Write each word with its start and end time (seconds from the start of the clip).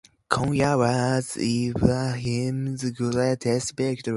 Konya 0.31 0.79
was 0.79 1.37
Ibrahim's 1.37 2.89
greatest 2.89 3.77
victory. 3.77 4.09